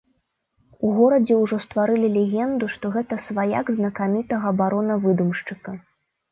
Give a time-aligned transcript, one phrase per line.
[0.87, 5.81] У горадзе ўжо стварылі легенду, што гэта сваяк знакамітага барона-выдумшчыка.